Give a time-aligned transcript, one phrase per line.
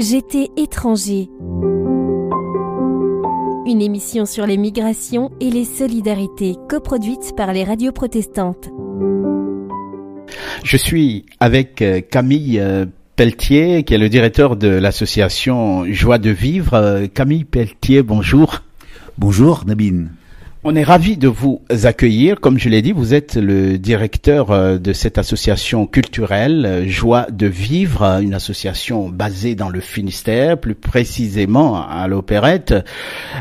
[0.00, 1.28] J'étais étranger.
[3.66, 8.70] Une émission sur les migrations et les solidarités coproduite par les radios protestantes.
[10.64, 16.30] Je suis avec euh, Camille euh, Pelletier, qui est le directeur de l'association Joie de
[16.30, 16.72] Vivre.
[16.72, 18.62] Euh, Camille Pelletier, bonjour.
[19.18, 20.12] Bonjour Nabine.
[20.62, 22.38] On est ravi de vous accueillir.
[22.38, 27.28] Comme je l'ai dit, vous êtes le directeur euh, de cette association culturelle euh, Joie
[27.30, 32.74] de Vivre, une association basée dans le Finistère, plus précisément à l'Opérette,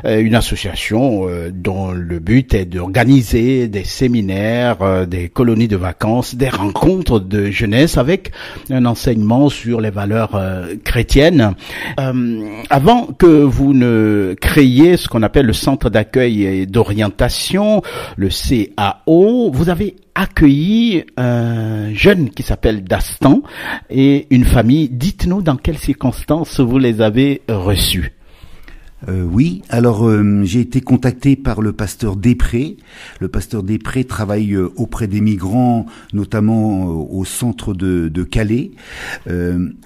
[0.06, 6.48] euh, une association dont le but est d'organiser des séminaires, des colonies de vacances, des
[6.48, 8.32] rencontres de jeunesse avec
[8.70, 10.40] un enseignement sur les valeurs
[10.86, 11.54] chrétiennes.
[12.70, 17.09] avant que vous ne créiez ce qu'on appelle le centre d'accueil et d'orientation
[18.18, 23.42] le CAO, vous avez accueilli un jeune qui s'appelle Dastan
[23.90, 24.90] et une famille.
[24.90, 28.14] Dites-nous dans quelles circonstances vous les avez reçus.
[29.08, 32.78] Euh, oui, alors euh, j'ai été contacté par le pasteur Després.
[33.20, 38.72] Le pasteur Després travaille euh, auprès des migrants, notamment au centre de, Calais,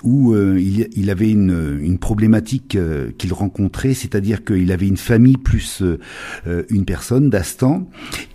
[0.03, 2.77] où il, avait une, problématique
[3.17, 5.83] qu'il rencontrait, c'est-à-dire qu'il avait une famille plus
[6.69, 7.87] une personne, Dastan,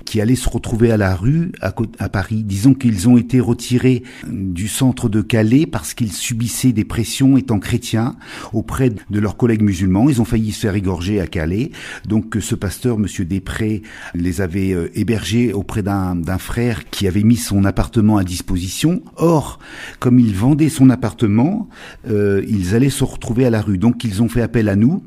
[0.05, 2.45] qui allaient se retrouver à la rue à, à Paris.
[2.45, 7.59] Disons qu'ils ont été retirés du centre de Calais parce qu'ils subissaient des pressions étant
[7.59, 8.17] chrétiens
[8.53, 10.09] auprès de leurs collègues musulmans.
[10.09, 11.71] Ils ont failli se égorger à Calais.
[12.07, 13.83] Donc ce pasteur, Monsieur Després,
[14.15, 19.03] les avait euh, hébergés auprès d'un frère qui avait mis son appartement à disposition.
[19.17, 19.59] Or,
[19.99, 21.69] comme il vendait son appartement,
[22.09, 23.79] euh, ils allaient se retrouver à la rue.
[23.79, 25.03] Donc ils ont fait appel à nous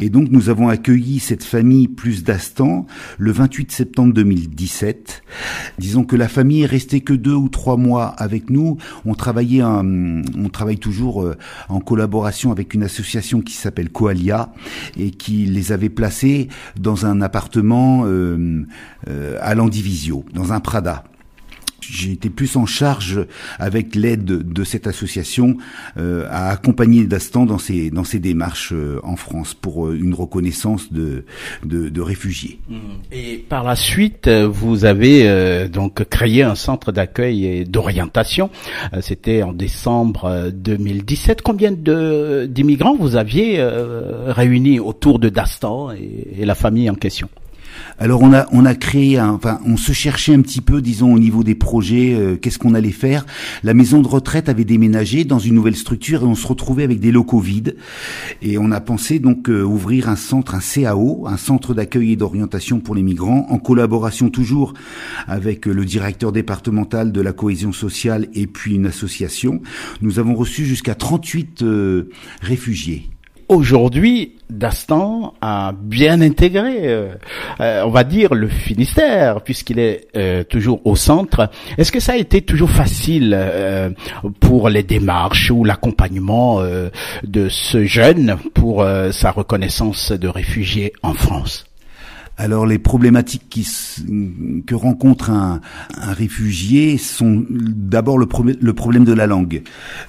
[0.00, 2.86] et donc nous avons accueilli cette famille plus d'Astan
[3.18, 5.22] le 28 septembre 2017.
[5.78, 8.78] Disons que la famille est restée que deux ou trois mois avec nous.
[9.04, 11.36] On on travaille toujours euh,
[11.68, 14.52] en collaboration avec une association qui s'appelle Coalia
[14.98, 18.64] et qui les avait placés dans un appartement euh,
[19.08, 21.04] euh, à Landivisio, dans un Prada
[21.90, 23.26] j'ai été plus en charge
[23.58, 25.56] avec l'aide de, cette association
[25.98, 30.14] euh, à accompagner Dastan dans ses dans ses démarches euh, en France pour euh, une
[30.14, 31.24] reconnaissance de
[31.64, 32.58] de, réfugiés.
[32.68, 32.76] Mmh.
[33.12, 38.50] Et par la suite, vous avez donc créé un centre d'accueil et d'orientation.
[39.00, 41.40] C'était en décembre 2017.
[41.42, 43.64] Combien d'immigrants vous aviez
[44.26, 47.28] réunis autour de Dastan et la famille en question?
[47.98, 51.18] Alors on a on a créé, enfin on se cherchait un petit peu, disons au
[51.18, 53.24] niveau des projets, euh, qu'est-ce qu'on allait faire.
[53.62, 57.00] La maison de retraite avait déménagé dans une nouvelle structure et on se retrouvait avec
[57.00, 57.76] des locaux vides.
[58.42, 62.16] Et on a pensé donc euh, ouvrir un centre, un CAO, un centre d'accueil et
[62.16, 64.74] d'orientation pour les migrants, en collaboration toujours
[65.26, 69.62] avec euh, le directeur départemental de la cohésion sociale et puis une association.
[70.00, 71.64] Nous avons reçu jusqu'à 38
[72.40, 73.13] réfugiés
[73.48, 77.14] aujourd'hui, Dastan a bien intégré, euh,
[77.60, 81.50] euh, on va dire, le Finistère, puisqu'il est euh, toujours au centre.
[81.78, 83.38] Est-ce que ça a été toujours facile
[84.40, 86.62] pour les démarches ou l'accompagnement
[87.22, 91.64] de ce jeune pour sa reconnaissance de réfugié en France?
[92.36, 93.68] Alors les problématiques
[94.66, 95.60] que rencontre un,
[95.96, 99.62] réfugié sont d'abord le, problème de la langue.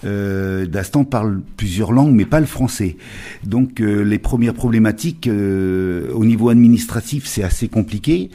[0.06, 2.98] Euh, Dastan parle plusieurs langues, mais pas le français.
[3.44, 8.32] Donc euh, les premières problématiques euh, au niveau administratif, c'est assez compliqué.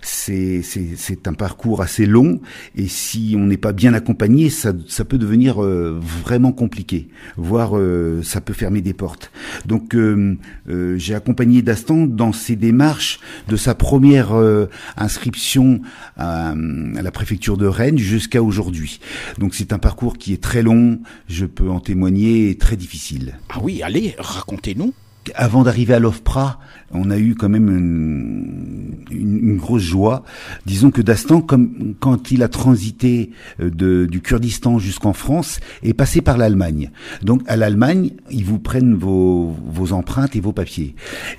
[0.00, 0.62] C'est
[1.26, 2.40] un parcours assez long,
[2.76, 7.72] et si on n'est pas bien accompagné, ça, ça peut devenir vraiment compliqué, voire
[8.22, 9.30] ça peut fermer des portes.
[9.66, 9.96] Donc
[10.96, 15.80] j'ai accompagné Dastan dans ses démarches de sa première euh, inscription
[16.16, 19.00] à, la préfecture de Rennes jusqu'à aujourd'hui.
[19.38, 23.38] Donc c'est un parcours qui est très long, je peux en témoigner, très difficile.
[23.50, 24.94] Ah oui, allez, racontez-nous
[25.34, 26.58] avant d'arriver à l'OFPRA,
[26.94, 30.24] on a eu quand même une, une, grosse joie.
[30.64, 33.30] Disons que Dastan, comme quand il a transité
[33.60, 36.90] euh, de, du Kurdistan jusqu'en France, est passé par l'Allemagne.
[37.22, 40.94] Donc à l'Allemagne, ils vous prennent vos, vos empreintes et vos papiers.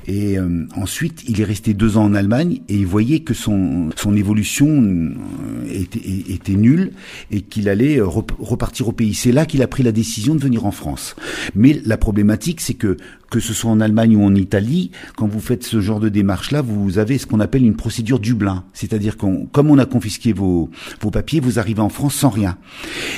[0.07, 3.89] Et euh, ensuite, il est resté deux ans en Allemagne et il voyait que son,
[3.95, 5.99] son évolution euh, était,
[6.29, 6.91] était nulle
[7.31, 9.13] et qu'il allait repartir au pays.
[9.13, 11.15] C'est là qu'il a pris la décision de venir en France.
[11.55, 12.97] Mais la problématique, c'est que
[13.29, 16.61] que ce soit en Allemagne ou en Italie, quand vous faites ce genre de démarche-là,
[16.61, 18.63] vous avez ce qu'on appelle une procédure Dublin.
[18.73, 20.69] C'est-à-dire qu'on, comme on a confisqué vos,
[21.01, 22.57] vos papiers, vous arrivez en France sans rien.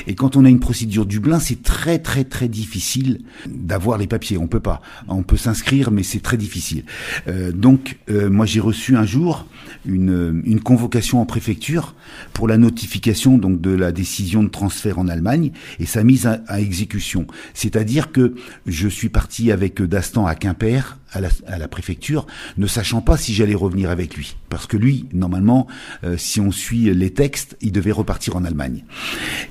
[0.06, 4.38] Et quand on a une procédure Dublin, c'est très très très difficile d'avoir les papiers.
[4.38, 4.80] On peut pas.
[5.08, 6.84] On peut s'inscrire, mais c'est très difficile.
[7.28, 9.46] Euh, donc, euh, moi j'ai reçu un jour
[9.86, 11.94] une, une convocation en préfecture
[12.32, 16.40] pour la notification donc de la décision de transfert en Allemagne et sa mise à,
[16.46, 17.26] à exécution.
[17.54, 18.34] C'est-à-dire que
[18.66, 19.82] je suis parti avec
[20.16, 22.26] À Quimper à la, à la, préfecture,
[22.56, 24.36] ne sachant pas si j'allais revenir avec lui.
[24.50, 25.66] Parce que lui, normalement,
[26.04, 28.84] euh, si on suit les textes, il devait repartir en Allemagne.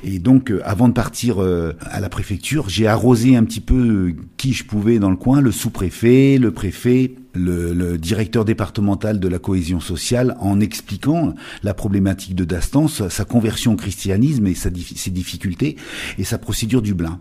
[0.03, 4.13] Et donc, euh, avant de partir euh, à la préfecture, j'ai arrosé un petit peu
[4.37, 9.27] qui je pouvais dans le coin, le sous-préfet, le préfet, le, le, directeur départemental de
[9.27, 15.11] la cohésion sociale, en expliquant la problématique de Dastan, sa, conversion au christianisme et ses
[15.11, 15.75] difficultés,
[16.17, 17.19] et sa procédure du Blin.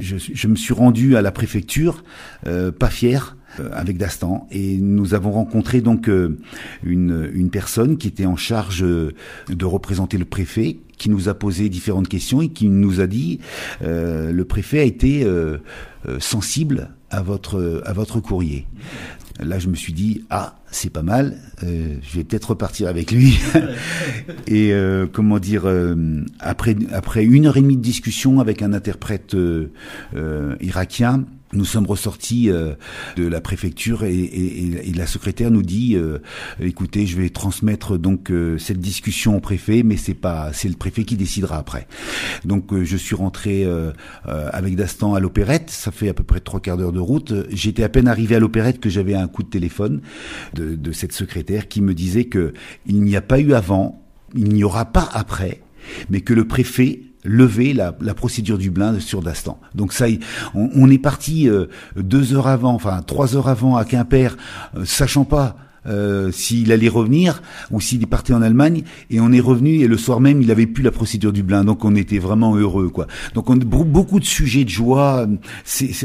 [0.00, 2.04] Je, je me suis rendu à la préfecture,
[2.78, 3.36] pas fier,
[3.72, 9.64] avec Dastan et nous avons rencontré donc une, une personne qui était en charge de
[9.64, 13.40] représenter le préfet qui nous a posé différentes questions et qui nous a dit
[13.82, 15.58] euh, le préfet a été euh,
[16.18, 18.66] sensible à votre à votre courrier.
[19.40, 23.10] Là, je me suis dit ah c'est pas mal, euh, je vais peut-être repartir avec
[23.10, 23.38] lui.
[24.46, 25.64] et euh, comment dire
[26.40, 29.36] après après une heure et demie de discussion avec un interprète
[30.60, 31.24] irakien,
[31.56, 32.74] nous sommes ressortis euh,
[33.16, 36.18] de la préfecture et, la secrétaire nous dit euh,
[36.60, 40.76] écoutez je vais transmettre donc euh, cette discussion au préfet mais c'est pas c'est le
[40.76, 41.86] préfet qui décidera après.
[42.44, 43.66] Donc je suis rentré
[44.24, 45.70] avec Dastan à l'opérette.
[45.70, 47.32] Ça fait à peu près trois quarts d'heure de route.
[47.50, 50.00] J'étais à peine arrivé à l'opérette que j'avais un coup de téléphone
[50.54, 52.52] de, de cette secrétaire qui me disait que
[52.86, 54.02] il n'y a pas eu avant
[54.34, 55.62] il n'y aura pas après
[56.10, 59.60] mais que le préfet lever la, la, procédure du blind sur Dastan.
[59.74, 60.06] Donc ça,
[60.54, 64.36] on, on est parti euh, deux heures avant, enfin trois heures avant à Quimper,
[64.76, 68.82] euh, sachant pas euh, s'il allait revenir ou s'il partait en Allemagne.
[69.10, 71.64] Et on est revenu et le soir même il avait plus la procédure du Blin.
[71.64, 73.06] Donc on était vraiment heureux quoi.
[73.34, 75.26] Donc on beaucoup de sujets de joie.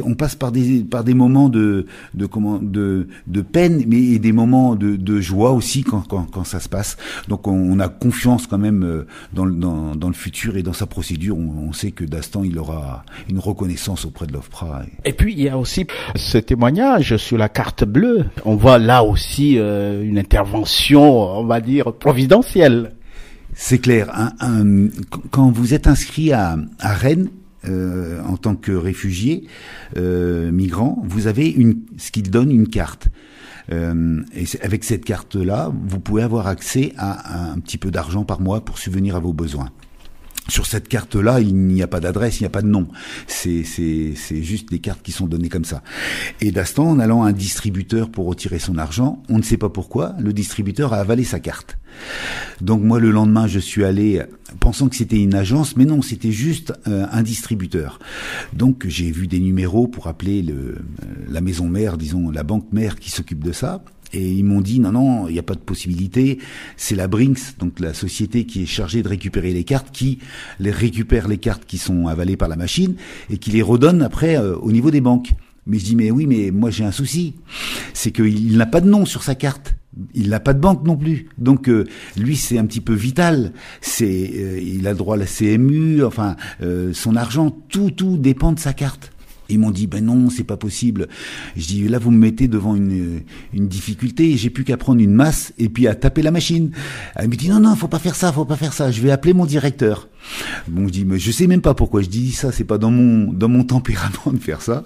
[0.04, 4.19] On passe par des par des moments de de comment de de peine mais et
[4.19, 6.98] des moments de, de joie aussi quand, quand, quand ça se passe.
[7.27, 9.45] Donc on, a confiance quand même euh, dans
[9.95, 11.38] dans, le futur et dans sa procédure.
[11.38, 14.84] On, sait que Dastan il aura une reconnaissance auprès de l'OFPRA.
[15.06, 18.25] Et puis il y a aussi ce témoignage sur la carte bleue.
[18.45, 19.71] On voit là aussi euh,
[20.04, 22.94] une intervention, on va dire, providentielle.
[23.54, 24.34] C'est clair.
[25.30, 27.30] Quand vous êtes inscrit à, Rennes,
[27.68, 29.46] euh, en tant que réfugié
[29.98, 33.10] euh, migrant, vous avez une, ce qu'il donne une carte.
[33.72, 38.42] Euh, et avec cette carte-là, vous pouvez avoir accès à un petit peu d'argent par
[38.42, 39.70] mois pour subvenir à vos besoins.
[40.51, 42.89] Sur cette carte-là, il n'y a pas d'adresse, il n'y a pas de nom.
[43.25, 45.81] C'est, juste des cartes qui sont données comme ça.
[46.42, 49.69] Et Dastan, en allant à un distributeur pour retirer son argent, on ne sait pas
[49.69, 51.77] pourquoi, le distributeur a avalé sa carte.
[52.59, 54.24] Donc moi, le lendemain, je suis allé
[54.59, 58.00] pensant que c'était une agence, mais non, c'était juste euh, un distributeur.
[58.51, 60.80] Donc j'ai vu des numéros pour appeler le,
[61.30, 63.86] la maison mère, disons la banque mère qui s'occupe de ça.
[64.13, 66.40] Et ils m'ont dit non non, il n'y a pas de possibilité.
[66.78, 70.19] C'est la Brinks, donc la société qui est chargée de récupérer les cartes, qui
[70.60, 72.96] les récupère les cartes qui sont avalées par la machine
[73.30, 75.31] et qui les redonne après euh, au niveau des banques.
[75.68, 77.36] Mais je dis mais oui, mais moi j'ai un souci,
[77.94, 79.75] c'est qu'il n'a pas de nom sur sa carte.
[80.13, 81.86] Il n'a pas de banque non plus, donc euh,
[82.18, 83.52] lui c'est un petit peu vital.
[83.81, 88.54] C'est, euh, il a droit à la CMU, enfin euh, son argent, tout tout dépend
[88.54, 89.12] de sa carte.
[89.51, 91.07] Ils m'ont dit ben non, c'est pas possible.
[91.56, 93.21] Je dis là vous me mettez devant une,
[93.53, 96.71] une difficulté, j'ai plus qu'à prendre une masse et puis à taper la machine.
[97.15, 98.92] Elle me dit non non, faut pas faire ça, faut pas faire ça.
[98.92, 100.09] Je vais appeler mon directeur.
[100.68, 102.92] Bon, je dis mais je sais même pas pourquoi je dis ça, c'est pas dans
[102.92, 104.83] mon dans mon tempérament de faire ça.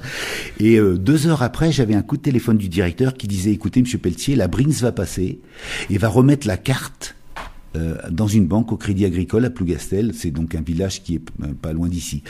[0.60, 3.82] Et euh, deux heures après, j'avais un coup de téléphone du directeur qui disait écoutez
[3.82, 5.40] Monsieur Pelletier, la Brinks va passer
[5.90, 7.16] et va remettre la carte
[7.76, 10.14] euh, dans une banque au Crédit Agricole à Plougastel.
[10.14, 11.22] C'est donc un village qui est
[11.62, 12.24] pas loin d'ici.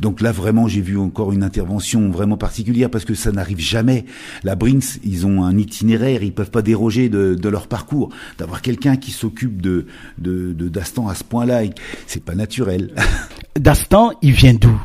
[0.00, 4.04] Donc là, vraiment, j'ai vu encore une intervention vraiment particulière parce que ça n'arrive jamais.
[4.42, 8.10] La Brinks, ils ont un itinéraire, ils peuvent pas déroger de, de leur parcours.
[8.38, 9.86] D'avoir quelqu'un qui s'occupe de,
[10.18, 11.62] de, de Dastan à ce point-là,
[12.06, 12.92] c'est pas naturel.
[13.58, 14.80] Dastan, il vient d'où?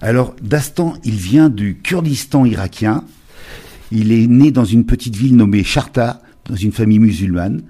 [0.00, 3.04] Alors, Dastan, il vient du Kurdistan irakien.
[3.92, 7.62] Il est né dans une petite ville nommée Sharta, dans une famille musulmane.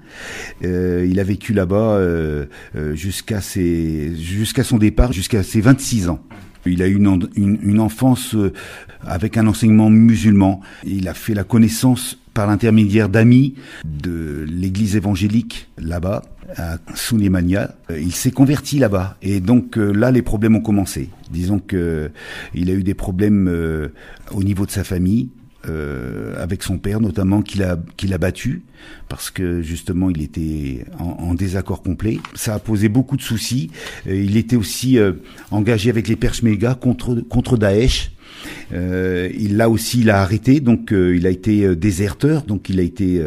[0.63, 2.45] Euh, il a vécu là-bas euh,
[2.93, 6.19] jusqu'à ses jusqu'à son départ, jusqu'à ses 26 ans.
[6.65, 8.35] Il a eu une, une, une, enfance
[9.05, 10.59] avec un enseignement musulman.
[10.85, 13.55] Il a fait la connaissance par l'intermédiaire d'amis
[13.85, 16.23] de l'église évangélique là-bas,
[16.57, 17.77] à Souleymania.
[17.89, 19.15] Il s'est converti là-bas.
[19.21, 21.09] Et donc là, les problèmes ont commencé.
[21.31, 22.11] Disons que
[22.53, 23.49] il a eu des problèmes
[24.31, 25.29] au niveau de sa famille,
[26.37, 28.63] avec son père notamment qu'il a qu'il a battu
[29.09, 32.19] parce que justement il était en, désaccord complet.
[32.35, 33.69] Ça a posé beaucoup de soucis.
[34.05, 34.97] il était aussi
[35.51, 38.16] engagé avec les Peshmerga contre contre Daesh euh,
[38.71, 42.79] il l'a aussi, il a arrêté, donc euh, il a été euh, déserteur, donc il
[42.79, 43.21] a été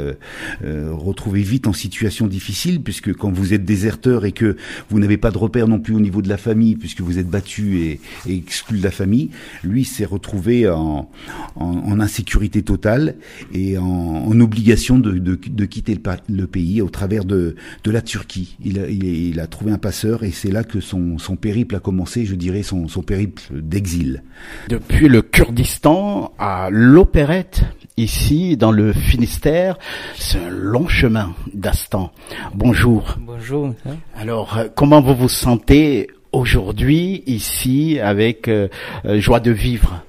[0.63, 4.57] retrouvé vite en situation difficile, puisque quand vous êtes déserteur et que
[4.89, 7.29] vous n'avez pas de repère non plus au niveau de la famille, puisque vous êtes
[7.29, 9.31] battu et, exclu de la famille,
[9.65, 11.11] lui s'est retrouvé en,
[11.57, 13.17] en, insécurité totale
[13.53, 18.03] et en, en obligation de, de, de, quitter le, pays au travers de, de la
[18.03, 18.57] Turquie.
[18.65, 21.81] Il a, il, a trouvé un passeur et c'est là que son, son périple a
[21.81, 24.23] commencé, je dirais, son, son périple d'exil.
[24.69, 27.63] Depuis le Kurdistan à l'opérette
[27.97, 29.79] ici dans le Finistère.
[30.17, 32.11] C'est un long chemin, Dastan.
[32.55, 33.17] Bonjour.
[33.21, 33.75] Bonjour.
[34.17, 38.69] Alors, euh, comment vous vous sentez aujourd'hui ici avec euh,
[39.05, 40.03] euh, joie de vivre?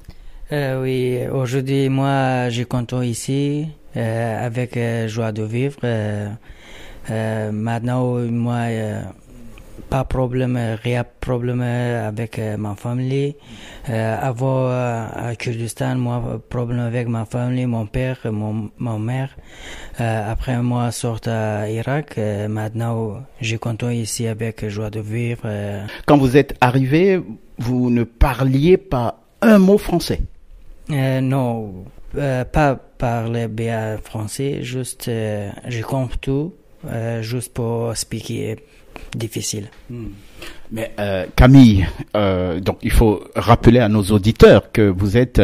[0.51, 5.79] Oui, aujourd'hui, moi, je content ici avec joie de vivre.
[7.09, 8.65] maintenant, moi,
[9.91, 13.36] pas problème, rien problème avec euh, ma famille.
[13.89, 19.36] Euh, avant à Kurdistan, moi problème avec ma famille, mon père, mon, mon mère.
[20.00, 22.17] Euh, après moi sort à Irak.
[22.48, 25.45] maintenant, je content ici avec joie de vivre.
[26.05, 27.21] Quand vous êtes arrivé,
[27.57, 30.21] vous ne parliez pas un mot français?
[30.89, 34.60] non, pas parler bien français.
[34.62, 35.10] Juste,
[35.75, 36.53] je comprends tout,
[37.21, 38.57] juste pour expliquer
[39.15, 39.69] difficile.
[39.89, 40.07] Hmm.
[40.71, 45.41] Mais euh, Camille, euh, donc il faut rappeler à nos auditeurs que vous êtes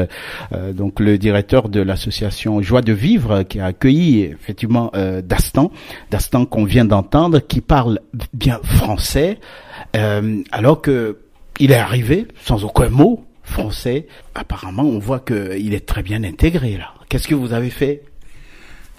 [0.54, 5.72] euh, donc le directeur de l'association Joie de Vivre qui a accueilli effectivement euh, Dastan,
[6.12, 8.00] Dastan qu'on vient d'entendre, qui parle
[8.34, 9.40] bien français,
[10.52, 11.18] alors que
[11.60, 14.08] il est arrivé sans aucun mot français.
[14.36, 16.94] Apparemment, on voit qu'il est très bien intégré là.
[17.10, 18.04] Qu'est-ce que vous avez fait?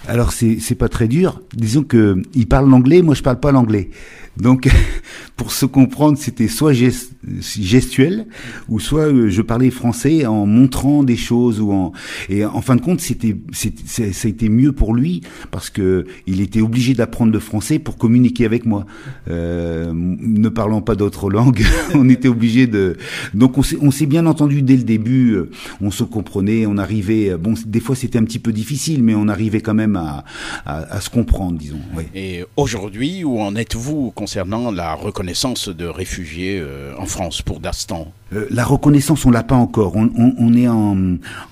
[0.06, 1.42] Alors c'est c'est pas très dur.
[1.54, 3.90] Disons que il parle l'anglais, moi je parle pas l'anglais.
[4.38, 4.68] Donc,
[5.36, 8.26] pour se comprendre, c'était soit gestuel,
[8.68, 11.92] ou soit euh, je parlais français en montrant des choses ou en
[12.28, 16.40] et en fin de compte, c'était ça a été mieux pour lui parce que il
[16.40, 18.86] était obligé d'apprendre le français pour communiquer avec moi.
[19.28, 21.64] Euh, ne parlant pas d'autres langues,
[21.94, 22.96] on était obligé de.
[23.34, 25.32] Donc on s'est bien entendu dès le début.
[25.32, 25.50] Euh,
[25.80, 27.36] on se comprenait, on arrivait.
[27.36, 30.24] Bon, des fois c'était un petit peu difficile, mais on arrivait quand même à
[30.66, 31.80] à, à se comprendre, disons.
[32.14, 38.12] Et aujourd'hui, où en êtes-vous concernant la reconnaissance de réfugiés euh, en France pour Dastan?
[38.34, 39.96] Euh, la reconnaissance, on l'a pas encore.
[39.96, 40.96] On, on, on est en,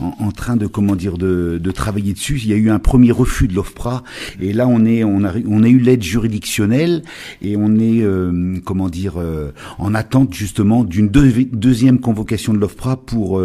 [0.00, 2.38] en, en, train de comment dire de, de, travailler dessus.
[2.42, 4.02] Il y a eu un premier refus de l'OFPRA
[4.40, 7.02] et là on est on a on a eu l'aide juridictionnelle
[7.40, 12.96] et on est euh, comment dire euh, en attente justement d'une deuxième convocation de l'OFPRA
[12.96, 13.42] pour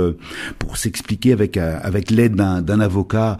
[0.59, 3.37] pour s'expliquer avec avec l'aide d'un avocat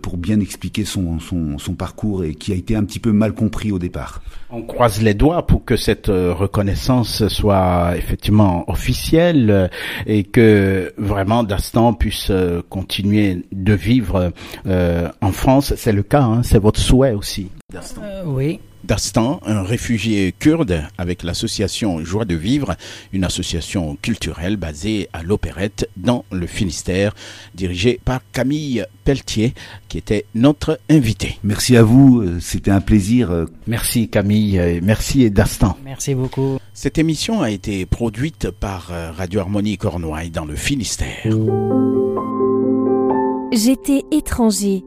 [0.00, 3.32] pour bien expliquer son, son son parcours et qui a été un petit peu mal
[3.32, 4.22] compris au départ.
[4.50, 9.68] On croise les doigts pour que cette reconnaissance soit effectivement officielle euh,
[10.06, 14.32] et que vraiment Dastan puisse euh, continuer de vivre
[14.66, 15.74] euh, en France.
[15.76, 18.02] C'est le cas, hein, c'est votre souhait aussi, Dastan.
[18.26, 18.60] oui.
[18.84, 22.76] Dastan, un réfugié kurde avec l'association Joie de Vivre,
[23.12, 27.14] une association culturelle basée à l'Opérette dans le Finistère,
[27.54, 29.54] dirigée par Camille Pelletier,
[29.88, 31.38] qui était notre invité.
[31.44, 33.46] Merci à vous, c'était un plaisir.
[33.66, 35.76] Merci Camille, merci Dastan.
[35.84, 36.58] Merci beaucoup.
[36.74, 41.26] Cette émission a été produite par Radio Harmonie Cornouailles dans le Finistère.
[43.52, 44.82] J'étais étranger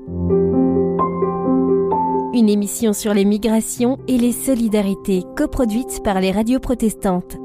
[2.35, 7.37] une émission sur les migrations et les solidarités coproduite par les radios protestantes.